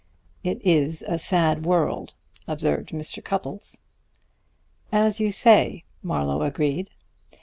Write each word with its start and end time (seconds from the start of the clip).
"It 0.43 0.59
is 0.65 1.03
a 1.07 1.19
sad 1.19 1.63
world," 1.63 2.15
observed 2.47 2.89
Mr. 2.89 3.23
Cupples. 3.23 3.77
"As 4.91 5.19
you 5.19 5.31
say," 5.31 5.83
Marlowe 6.01 6.41
agreed. 6.41 6.89